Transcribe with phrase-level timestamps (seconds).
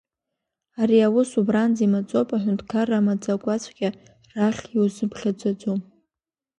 [0.81, 3.89] Ари аус убранӡа имаӡоуп, аҳәынҭқарра амаӡақәаҵәҟьа
[4.35, 5.79] рахь иузыԥхьаӡаӡом.